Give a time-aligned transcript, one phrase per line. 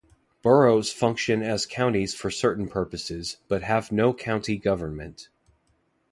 [0.41, 5.29] Boroughs function as counties for certain purposes, but have no county government.